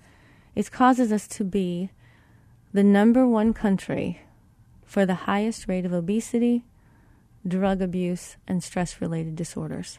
[0.55, 1.91] is causes us to be
[2.73, 4.21] the number one country
[4.85, 6.65] for the highest rate of obesity,
[7.47, 9.99] drug abuse, and stress related disorders.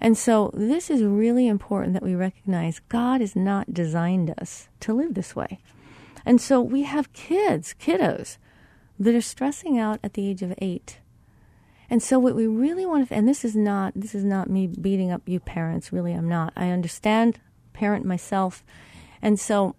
[0.00, 4.92] And so, this is really important that we recognize God has not designed us to
[4.92, 5.58] live this way.
[6.24, 8.36] And so, we have kids, kiddos,
[8.98, 10.98] that are stressing out at the age of eight.
[11.88, 14.66] And so, what we really want to, and this is not, this is not me
[14.66, 15.92] beating up you parents.
[15.92, 16.52] Really, I'm not.
[16.56, 17.40] I understand,
[17.72, 18.64] parent myself,
[19.22, 19.74] and so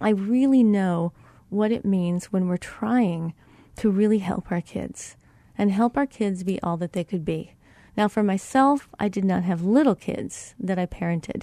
[0.00, 1.12] I really know
[1.48, 3.34] what it means when we're trying
[3.76, 5.16] to really help our kids
[5.58, 7.54] and help our kids be all that they could be.
[7.96, 11.42] Now, for myself, I did not have little kids that I parented.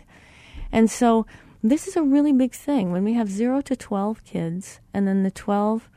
[0.71, 1.25] And so
[1.61, 5.23] this is a really big thing when we have 0 to 12 kids and then
[5.23, 5.89] the 12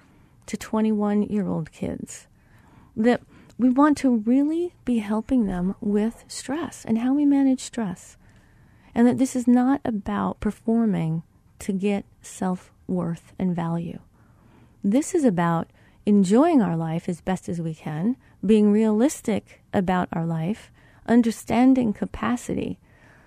[0.46, 2.26] to 21 year old kids
[2.96, 3.22] that
[3.58, 8.16] we want to really be helping them with stress and how we manage stress.
[8.94, 11.22] And that this is not about performing
[11.60, 14.00] to get self worth and value.
[14.82, 15.68] This is about
[16.06, 20.70] enjoying our life as best as we can, being realistic about our life,
[21.06, 22.78] understanding capacity,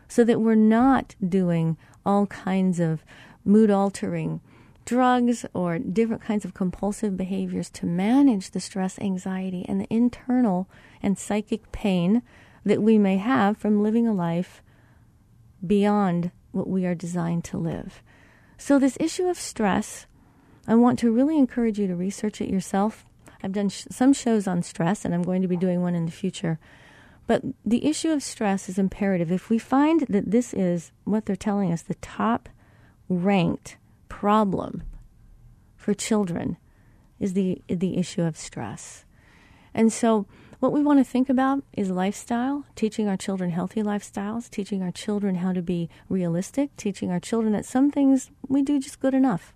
[0.07, 3.03] so that we're not doing all kinds of
[3.45, 4.41] mood altering
[4.85, 10.67] drugs or different kinds of compulsive behaviors to manage the stress, anxiety, and the internal
[11.01, 12.21] and psychic pain
[12.65, 14.61] that we may have from living a life
[15.65, 18.01] beyond what we are designed to live.
[18.57, 20.05] So, this issue of stress
[20.67, 23.05] I want to really encourage you to research it yourself.
[23.43, 26.05] I've done sh- some shows on stress, and I'm going to be doing one in
[26.05, 26.57] the future.
[27.27, 29.31] But the issue of stress is imperative.
[29.31, 32.47] If we find that this is what they're telling us, the top
[33.09, 34.83] ranked problem
[35.75, 36.57] for children
[37.19, 39.05] is the the issue of stress.
[39.73, 40.25] And so
[40.63, 44.93] what we want to think about is lifestyle, teaching our children healthy lifestyles, teaching our
[44.93, 49.13] children how to be realistic, teaching our children that some things we do just good
[49.13, 49.53] enough.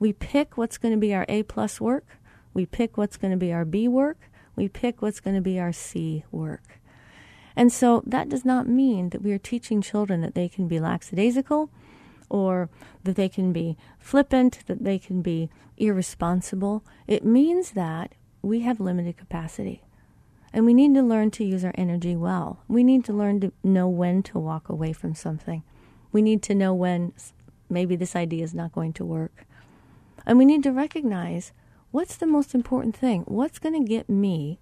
[0.00, 2.18] We pick what's going to be our A plus work.
[2.54, 4.18] We pick what's going to be our B work.
[4.56, 6.80] We pick what's going to be our C work.
[7.54, 10.80] And so that does not mean that we are teaching children that they can be
[10.80, 11.70] lackadaisical
[12.28, 12.68] or
[13.04, 16.84] that they can be flippant, that they can be irresponsible.
[17.06, 19.84] It means that we have limited capacity.
[20.52, 22.62] And we need to learn to use our energy well.
[22.68, 25.62] We need to learn to know when to walk away from something.
[26.12, 27.14] We need to know when
[27.70, 29.46] maybe this idea is not going to work.
[30.26, 31.52] And we need to recognize
[31.90, 33.22] what's the most important thing?
[33.22, 34.58] What's going to get me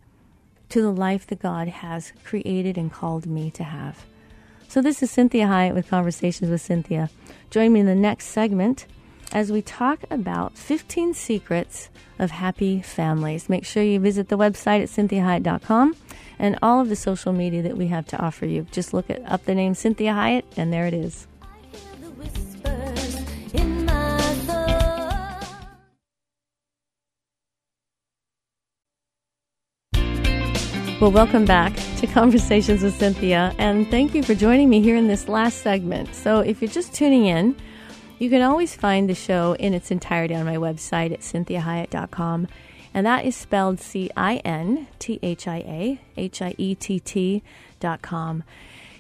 [0.68, 4.06] to the life that God has created and called me to have?
[4.68, 7.10] So, this is Cinthia Hiett with Conversations with Cinthia.
[7.50, 8.86] Join me in the next segment
[9.32, 11.88] as we talk about 15 secrets
[12.18, 13.48] of happy families.
[13.48, 15.96] Make sure you visit the website at cinthiahiett.com
[16.38, 18.66] and all of the social media that we have to offer you.
[18.72, 21.26] Just look at, up the name Cinthia Hiett, and there it is.
[31.00, 35.08] Well, welcome back to Conversations with Cinthia, and thank you for joining me here in
[35.08, 36.14] this last segment.
[36.14, 37.56] So, if you're just tuning in,
[38.20, 42.48] you can always find the show in its entirety on my website at cinthiahiett.com,
[42.92, 47.00] and that is spelled C I N T H I A H I E T
[47.00, 47.42] T
[47.80, 48.44] dot com.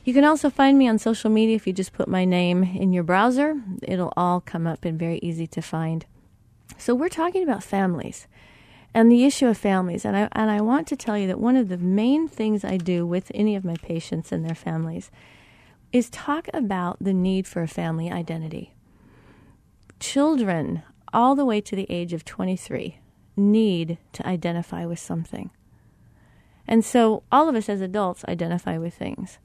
[0.06, 2.94] You can also find me on social media if you just put my name in
[2.94, 3.60] your browser.
[3.82, 6.06] It'll all come up and very easy to find.
[6.78, 8.26] So, we're talking about families
[8.94, 10.06] and the issue of families.
[10.06, 12.78] And I, and I want to tell you that one of the main things I
[12.78, 15.10] do with any of my patients and their families
[15.92, 18.72] is talk about the need for a family identity.
[20.00, 20.82] Children,
[21.12, 22.98] all the way to the age of 23,
[23.36, 25.50] need to identify with something.
[26.66, 29.38] And so all of us as adults identify with things.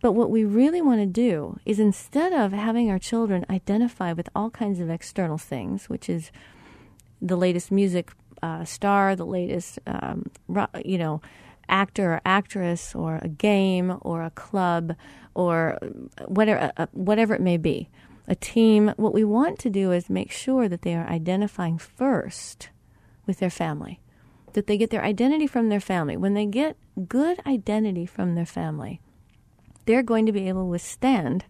[0.00, 4.28] But what we really want to do is instead of having our children identify with
[4.34, 6.30] all kinds of external things, which is
[7.20, 10.30] the latest music uh, star, the latest, um,
[10.84, 11.20] you know,
[11.68, 14.94] actor or actress, or a game, or a club,
[15.34, 15.78] or
[16.26, 17.88] whatever, uh, whatever it may be,
[18.30, 18.94] a team.
[18.96, 22.70] What we want to do is make sure that they are identifying first
[23.26, 24.00] with their family,
[24.52, 26.16] that they get their identity from their family.
[26.16, 26.76] When they get
[27.08, 29.00] good identity from their family,
[29.84, 31.44] they're going to be able to withstand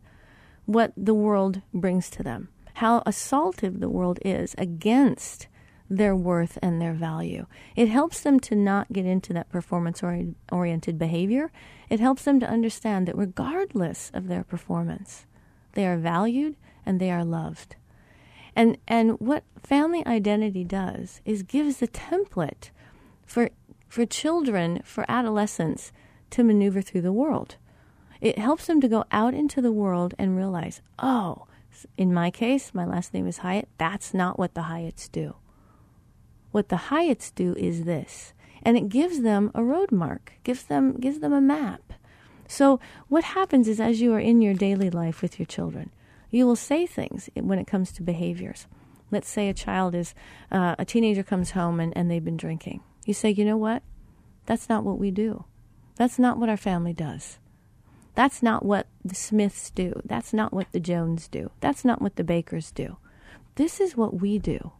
[0.65, 5.49] what the world brings to them, how assaultive the world is against
[5.91, 7.45] their worth and their value.
[7.77, 10.03] It helps them to not get into that performance
[10.51, 11.51] oriented behavior.
[11.91, 15.27] It helps them to understand that regardless of their performance,
[15.73, 17.77] they are valued, and they are loved.
[18.57, 22.71] And, and what family identity does is gives the template
[23.25, 23.51] for,
[23.89, 25.93] for children, for adolescents
[26.31, 27.57] to maneuver through the world.
[28.21, 31.47] It helps them to go out into the world and realize, oh,
[31.97, 33.67] in my case, my last name is Hiett.
[33.79, 35.37] That's not what the Hietts do.
[36.51, 40.99] What the Hietts do is this, and it gives them a road mark, gives them
[40.99, 41.93] gives them a map.
[42.51, 45.91] So what happens is, as you are in your daily life with your children,
[46.33, 48.67] you will say things when it comes to behaviors.
[49.13, 50.15] Let's say a child is
[50.51, 52.81] uh, a teenager comes home and, and they've been drinking.
[53.07, 53.85] You say, you know what?
[54.47, 55.45] That's not what we do.
[55.95, 57.39] That's not what our family does.
[58.17, 60.03] That's not what the Smiths do.
[60.05, 61.53] That's not what the Jones do.
[61.61, 62.97] That's not what the Bakers do.
[63.55, 64.73] This is what we do.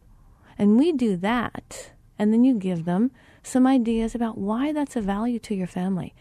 [0.57, 1.93] And we do that.
[2.19, 3.11] And then you give them
[3.43, 6.13] some ideas about why that's a value to your family.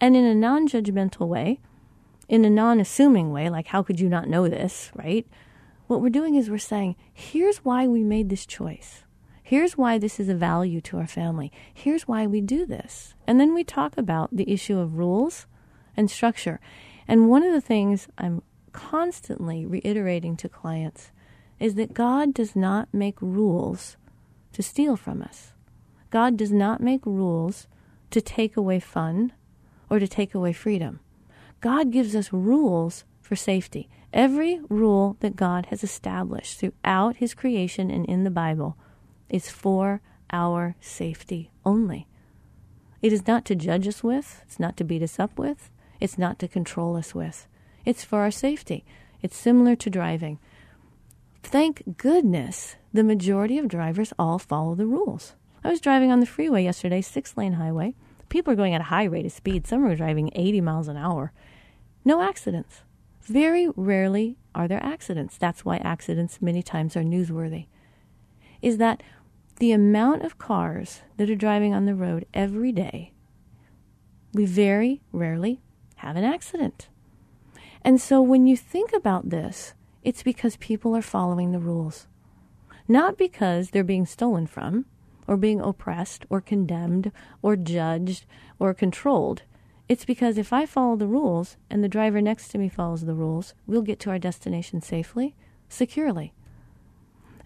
[0.00, 1.60] And in a non judgmental way,
[2.28, 5.26] in a non assuming way, like how could you not know this, right?
[5.86, 9.04] What we're doing is we're saying, here's why we made this choice.
[9.42, 11.52] Here's why this is a value to our family.
[11.72, 13.14] Here's why we do this.
[13.26, 15.46] And then we talk about the issue of rules
[15.96, 16.60] and structure.
[17.06, 21.12] And one of the things I'm constantly reiterating to clients
[21.60, 23.98] is that God does not make rules
[24.54, 25.52] to steal from us.
[26.10, 27.66] God does not make rules
[28.10, 29.32] to take away fun
[29.94, 30.98] or to take away freedom.
[31.60, 33.88] God gives us rules for safety.
[34.12, 38.76] Every rule that God has established throughout His creation and in the Bible
[39.28, 40.00] is for
[40.32, 42.08] our safety only.
[43.02, 46.18] It is not to judge us with, it's not to beat us up with, it's
[46.18, 47.46] not to control us with.
[47.84, 48.84] It's for our safety.
[49.22, 50.40] It's similar to driving.
[51.42, 55.34] Thank goodness the majority of drivers all follow the rules.
[55.62, 57.94] I was driving on the freeway yesterday, six lane highway.
[58.34, 59.64] People are going at a high rate of speed.
[59.64, 61.32] Some are driving 80 miles an hour.
[62.04, 62.82] No accidents.
[63.22, 65.38] Very rarely are there accidents.
[65.38, 67.66] That's why accidents many times are newsworthy.
[68.60, 69.04] Is that
[69.60, 73.12] the amount of cars that are driving on the road every day,
[74.32, 75.60] we very rarely
[75.98, 76.88] have an accident.
[77.82, 82.08] And so when you think about this, it's because people are following the rules.
[82.88, 84.86] Not because they're being stolen from,
[85.26, 87.10] or being oppressed, or condemned,
[87.42, 88.26] or judged,
[88.58, 89.42] or controlled.
[89.88, 93.14] It's because if I follow the rules and the driver next to me follows the
[93.14, 95.34] rules, we'll get to our destination safely,
[95.68, 96.32] securely.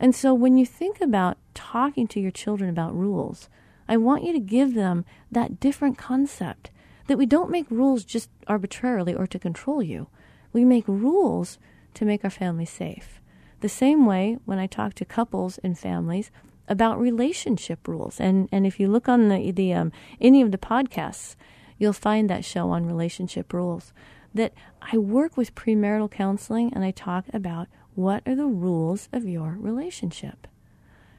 [0.01, 3.49] And so when you think about talking to your children about rules,
[3.89, 6.71] I want you to give them that different concept
[7.09, 10.09] that we don't make rules just arbitrarily or to control you.
[10.53, 11.59] We make rules
[11.95, 13.21] to make our family safe.
[13.61, 16.31] The same way when I talk to couples and families
[16.69, 20.59] about relationship rules, and, and if you look on the, the um, any of the
[20.59, 21.35] podcasts,
[21.79, 23.93] you'll find that show on relationship rules.
[24.35, 24.53] That
[24.83, 29.57] I work with premarital counseling and I talk about what are the rules of your
[29.59, 30.47] relationship.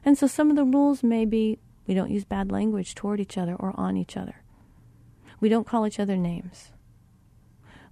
[0.04, 3.36] And so some of the rules may be we don't use bad language toward each
[3.36, 4.42] other or on each other.
[5.40, 6.70] We don't call each other names.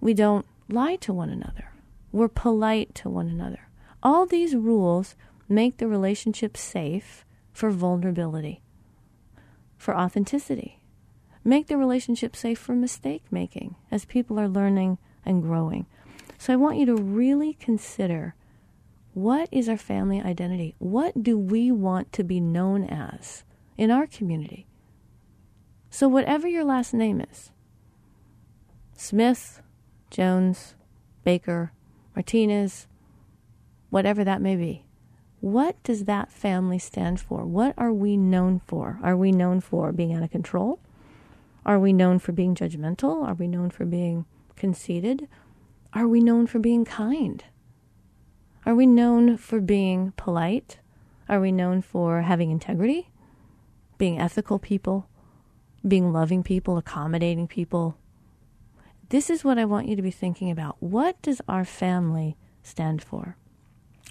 [0.00, 1.72] We don't lie to one another.
[2.12, 3.68] We're polite to one another.
[4.02, 5.16] All these rules
[5.48, 7.24] make the relationship safe
[7.58, 8.62] for vulnerability,
[9.76, 10.78] for authenticity.
[11.42, 15.86] Make the relationship safe for mistake making as people are learning and growing.
[16.38, 18.36] So I want you to really consider
[19.12, 20.76] what is our family identity?
[20.78, 23.42] What do we want to be known as
[23.76, 24.68] in our community?
[25.90, 27.50] So, whatever your last name is
[28.96, 29.60] Smith,
[30.10, 30.76] Jones,
[31.24, 31.72] Baker,
[32.14, 32.86] Martinez,
[33.90, 34.84] whatever that may be.
[35.40, 37.44] What does that family stand for?
[37.44, 38.98] What are we known for?
[39.02, 40.80] Are we known for being out of control?
[41.64, 43.26] Are we known for being judgmental?
[43.26, 44.24] Are we known for being
[44.56, 45.28] conceited?
[45.92, 47.44] Are we known for being kind?
[48.66, 50.78] Are we known for being polite?
[51.28, 53.10] Are we known for having integrity?
[53.96, 55.08] Being ethical people?
[55.86, 57.96] being loving people, accommodating people.
[59.10, 60.76] This is what I want you to be thinking about.
[60.80, 63.36] What does our family stand for?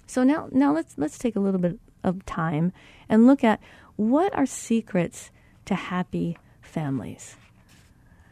[0.08, 2.74] So now now let's let's take a little bit of time
[3.10, 3.60] and look at
[3.96, 5.32] what are secrets
[5.66, 7.36] to happy families.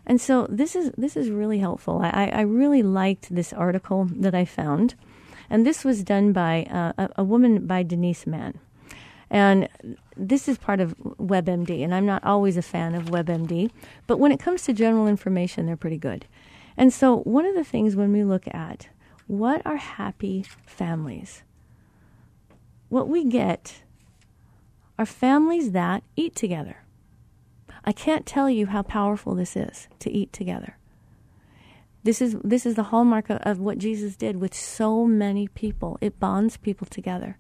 [0.05, 1.99] And so this is this is really helpful.
[2.01, 4.95] I, I really liked this article that I found,
[5.49, 8.59] and this was done by uh, a, a woman by Denise Mann.
[9.30, 9.67] And
[10.15, 13.71] this is part of WebMD, and I'm not always a fan of WebMD,
[14.05, 16.28] but when it comes to general information, they're pretty good.
[16.78, 18.89] And so, one of the things when we look at
[19.28, 21.41] what are happy families,
[22.89, 23.83] what we get
[24.97, 26.83] are families that eat together.
[27.83, 30.77] I can't tell you how powerful this is to eat together.
[32.03, 35.97] This is this is the hallmark of, of what Jesus did with so many people.
[36.01, 37.38] It bonds people together.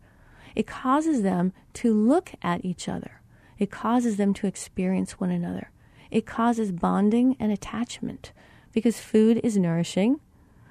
[0.55, 3.21] It causes them to look at each other.
[3.57, 5.71] It causes them to experience one another.
[6.11, 8.31] It causes bonding and attachment
[8.71, 10.19] because food is nourishing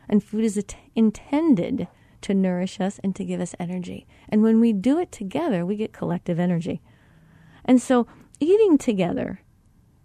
[0.08, 1.88] and food is at- intended
[2.24, 4.06] to nourish us and to give us energy.
[4.28, 6.80] And when we do it together, we get collective energy.
[7.64, 8.06] And so
[8.40, 9.40] eating together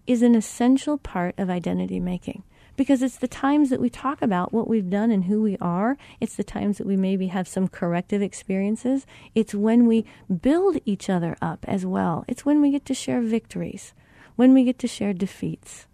[0.06, 2.44] is an essential part of identity making
[2.76, 5.98] because it's the times that we talk about what we've done and who we are.
[6.22, 9.06] It's the times that we maybe have some corrective experiences.
[9.36, 10.06] It's when we
[10.42, 12.24] build each other up as well.
[12.28, 13.94] It's when we get to share victories,
[14.36, 15.88] when we get to share defeats.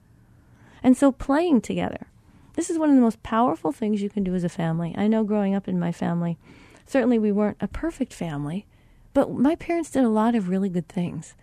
[0.84, 2.07] And so playing together.
[2.56, 4.95] This is one of the most powerful things you can do as a family.
[4.97, 6.38] I know growing up in my family,
[6.86, 8.66] certainly we weren't a perfect family,
[9.14, 11.36] but my parents did a lot of really good things.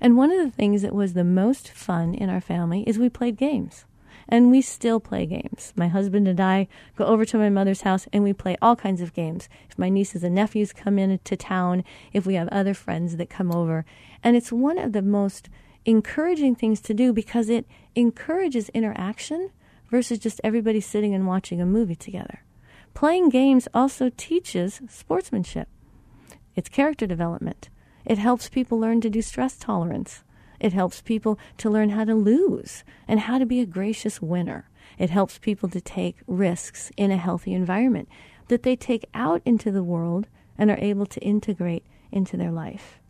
[0.00, 3.10] And one of the things that was the most fun in our family is we
[3.10, 3.84] played games
[4.28, 5.74] and we still play games.
[5.76, 9.02] My husband and I go over to my mother's house and we play all kinds
[9.02, 9.50] of games.
[9.68, 11.84] If my nieces and nephews come into town,
[12.14, 13.84] if we have other friends that come over.
[14.24, 15.48] And it's one of the most
[15.84, 19.50] encouraging things to do because it encourages interaction
[19.90, 22.42] versus just everybody sitting and watching a movie together.
[22.94, 25.68] Playing games also teaches sportsmanship.
[26.54, 27.68] It's character development.
[28.04, 30.24] It helps people learn to do stress tolerance.
[30.58, 34.70] It helps people to learn how to lose and how to be a gracious winner.
[34.98, 38.08] It helps people to take risks in a healthy environment
[38.48, 43.00] that they take out into the world and are able to integrate into their life.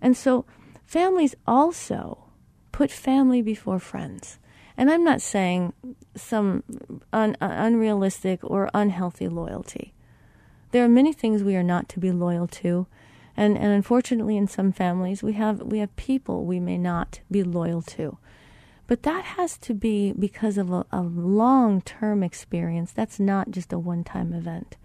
[0.00, 0.44] And so
[0.84, 2.24] families also
[2.70, 4.38] put family before friends.
[4.76, 5.72] And I'm not saying
[6.16, 6.64] some
[7.12, 9.94] un- uh, unrealistic or unhealthy loyalty.
[10.72, 12.86] There are many things we are not to be loyal to,
[13.36, 17.42] and, and unfortunately, in some families, we have, we have people we may not be
[17.42, 18.18] loyal to.
[18.86, 22.92] But that has to be because of a, a long term experience.
[22.92, 24.76] That's not just a one time event.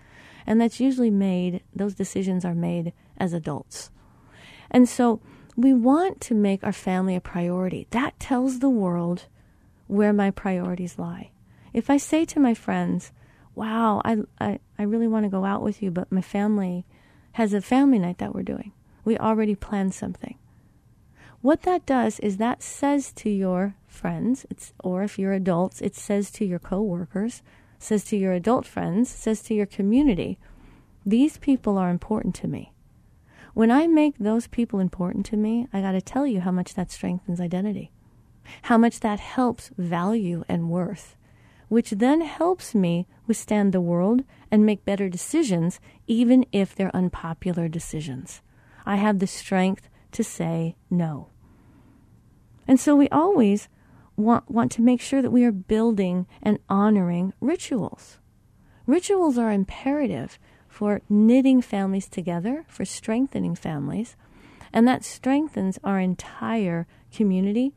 [0.48, 3.92] And that's usually made, those decisions are made as adults.
[4.72, 5.20] And so
[5.56, 7.88] we want to make our family a priority.
[7.92, 9.26] That tells the world
[9.90, 11.32] where my priorities lie.
[11.74, 13.12] If I say to my friends,
[13.56, 16.86] wow, I, I, I really want to go out with you, but my family
[17.34, 18.72] has a family night that we're doing.
[19.04, 20.38] We already planned something.
[21.42, 25.96] What that does is that says to your friends, it's, or if you're adults, it
[25.96, 27.42] says to your coworkers,
[27.80, 30.38] says to your adult friends, says to your community,
[31.06, 32.74] these people are important to me.
[33.56, 36.76] When I make those people important to me, I got to tell you how much
[36.76, 37.92] that strengthens identity,
[38.64, 41.16] how much that helps value and worth
[41.70, 47.68] which then helps me withstand the world and make better decisions, even if they're unpopular
[47.68, 48.42] decisions.
[48.86, 51.30] I have the strength to say no.
[52.68, 53.70] And so we always
[54.16, 58.18] want, want to make sure that we are building and honoring rituals.
[58.88, 64.16] Rituals are imperative for knitting families together, for strengthening families,
[64.74, 67.74] and that strengthens our entire community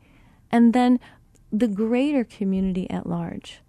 [0.53, 0.99] and then
[1.51, 3.61] the greater community at large.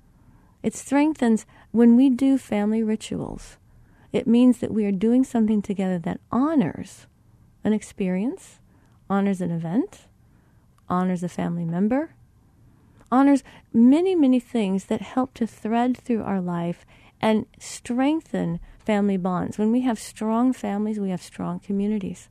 [0.62, 3.57] It strengthens when we do family rituals.
[4.12, 7.07] It means that we are doing something together that honors
[7.64, 8.61] an experience,
[9.09, 10.07] honors an event,
[10.87, 12.14] honors a family member,
[13.11, 16.85] honors many, many things that help to thread through our life
[17.18, 19.57] and strengthen family bonds.
[19.57, 22.28] When we have strong families, we have strong communities,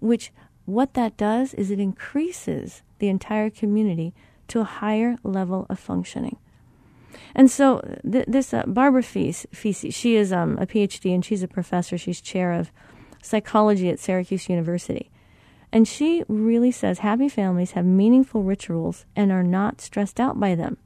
[0.00, 0.32] which
[0.66, 4.14] what that does is it increases the entire community
[4.48, 6.36] to a higher level of functioning.
[7.34, 7.80] And so
[8.10, 11.98] th- this uh, Barbara Fiese, she is um, a PhD and she's a professor.
[11.98, 12.70] She's chair of
[13.22, 15.10] psychology at Syracuse University.
[15.72, 20.54] And she really says happy families have meaningful rituals and are not stressed out by
[20.54, 20.78] them.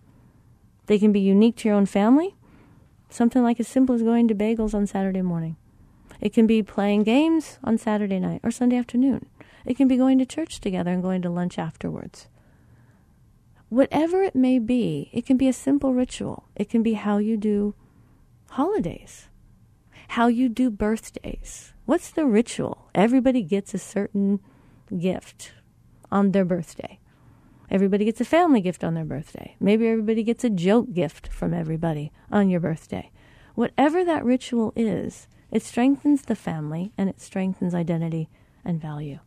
[0.86, 2.34] They can be unique to your own family,
[3.08, 5.56] something like as simple as going to bagels on Saturday morning.
[6.20, 9.26] It can be playing games on Saturday night or Sunday afternoon.
[9.64, 12.28] It can be going to church together and going to lunch afterwards.
[13.68, 16.48] Whatever it may be, it can be a simple ritual.
[16.54, 17.74] It can be how you do
[18.50, 19.28] holidays,
[20.08, 21.72] how you do birthdays.
[21.86, 22.90] What's the ritual?
[22.94, 24.40] Everybody gets a certain
[24.96, 25.52] gift
[26.12, 27.00] on their birthday.
[27.70, 29.56] Everybody gets a family gift on their birthday.
[29.58, 33.10] Maybe everybody gets a joke gift from everybody on your birthday.
[33.54, 38.28] Whatever that ritual is, it strengthens the family and it strengthens identity
[38.64, 39.18] and value.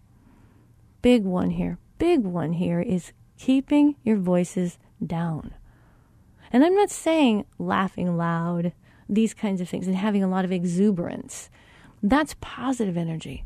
[1.08, 5.54] Big one here, big one here is keeping your voices down.
[6.52, 8.74] And I'm not saying laughing loud,
[9.08, 11.50] these kinds of things, and having a lot of exuberance.
[12.04, 13.46] That's positive energy.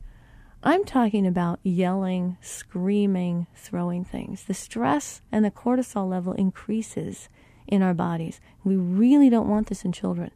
[0.63, 4.45] I'm talking about yelling, screaming, throwing things.
[4.45, 7.29] The stress and the cortisol level increases
[7.67, 8.41] in our bodies.
[8.63, 10.31] We really don't want this in children.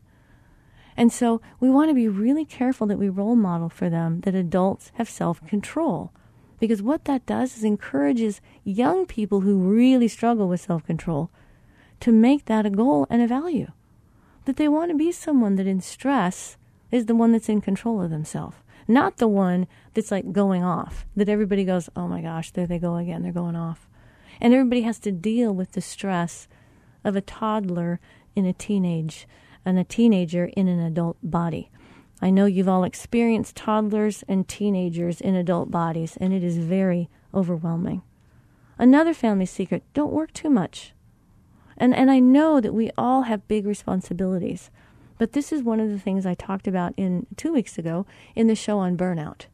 [0.95, 4.35] And so we want to be really careful that we role model for them that
[4.35, 6.11] adults have self control.
[6.59, 11.29] Because what that does is encourages young people who really struggle with self control
[11.99, 13.71] to make that a goal and a value.
[14.45, 16.57] That they want to be someone that in stress
[16.91, 21.05] is the one that's in control of themselves, not the one that's like going off,
[21.15, 23.87] that everybody goes, oh my gosh, there they go again, they're going off.
[24.39, 26.47] And everybody has to deal with the stress
[27.03, 27.99] of a toddler
[28.35, 29.27] in a teenage
[29.65, 31.71] and a teenager in an adult body.
[32.21, 37.09] I know you've all experienced toddlers and teenagers in adult bodies, and it is very
[37.33, 38.01] overwhelming.
[38.77, 40.93] Another family secret don't work too much.
[41.77, 44.69] And, and I know that we all have big responsibilities,
[45.17, 48.05] but this is one of the things I talked about in two weeks ago
[48.35, 49.45] in the show on burnout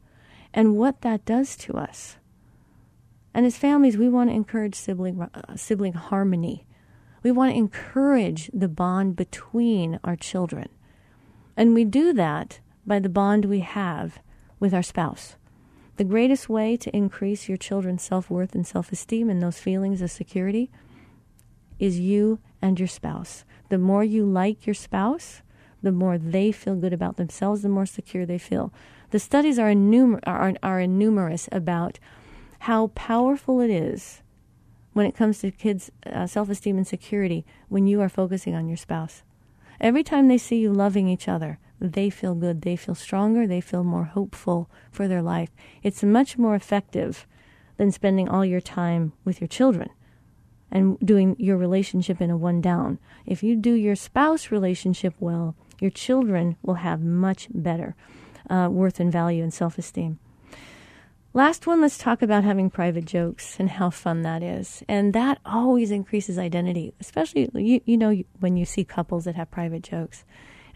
[0.53, 2.17] and what that does to us.
[3.33, 6.65] And as families, we want to encourage sibling, uh, sibling harmony.
[7.23, 10.67] We want to encourage the bond between our children.
[11.61, 14.17] And we do that by the bond we have
[14.59, 15.35] with our spouse.
[15.97, 20.01] The greatest way to increase your children's self worth and self esteem and those feelings
[20.01, 20.71] of security
[21.77, 23.45] is you and your spouse.
[23.69, 25.43] The more you like your spouse,
[25.83, 28.73] the more they feel good about themselves, the more secure they feel.
[29.11, 31.99] The studies are, innumer- are, are numerous about
[32.61, 34.23] how powerful it is
[34.93, 38.67] when it comes to kids' uh, self esteem and security when you are focusing on
[38.67, 39.21] your spouse.
[39.81, 43.61] Every time they see you loving each other, they feel good, they feel stronger, they
[43.61, 45.49] feel more hopeful for their life.
[45.81, 47.25] It's much more effective
[47.77, 49.89] than spending all your time with your children
[50.71, 52.99] and doing your relationship in a one down.
[53.25, 57.95] If you do your spouse relationship well, your children will have much better
[58.51, 60.19] uh, worth and value and self esteem.
[61.33, 64.83] Last one, let's talk about having private jokes and how fun that is.
[64.89, 69.49] And that always increases identity, especially, you, you know, when you see couples that have
[69.49, 70.25] private jokes.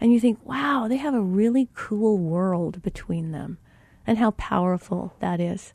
[0.00, 3.58] And you think, wow, they have a really cool world between them
[4.06, 5.74] and how powerful that is.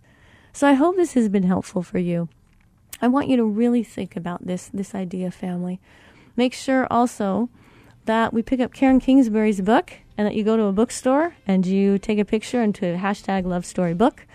[0.52, 2.28] So I hope this has been helpful for you.
[3.04, 5.80] I want you to really think about this, this idea of family.
[6.36, 7.50] Make sure also
[8.06, 11.68] that we pick up Karen Kingsbury's book and that you go to a bookstore and
[11.68, 14.26] you take a picture into hashtag love story book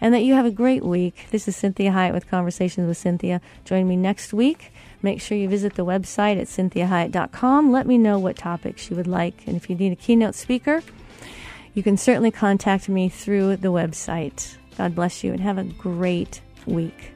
[0.00, 1.26] and that you have a great week.
[1.30, 3.40] This is Cinthia Hiett with Conversations with Cinthia.
[3.64, 4.72] Join me next week.
[5.02, 7.70] Make sure you visit the website at cinthiahiett.com.
[7.70, 9.46] Let me know what topics you would like.
[9.46, 10.82] And if you need a keynote speaker,
[11.74, 14.56] you can certainly contact me through the website.
[14.78, 17.12] God bless you and have a great week.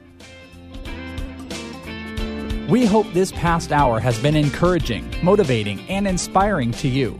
[2.69, 7.19] We hope this past hour has been encouraging, motivating, and inspiring to you.